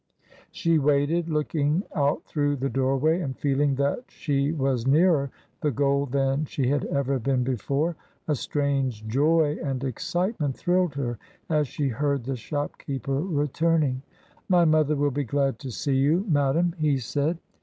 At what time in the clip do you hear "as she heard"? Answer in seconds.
11.51-12.23